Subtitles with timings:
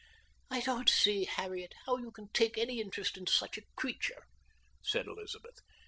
[0.49, 4.25] "I don't see, Harriet, how you can take any interest in such a creature,"
[4.81, 5.59] said Elizabeth.